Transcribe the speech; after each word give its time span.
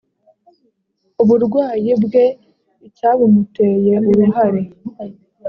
uburwayi 1.21 1.91
bwe 2.03 2.25
icyabumuteye 2.87 3.93
uruhare 4.09 4.61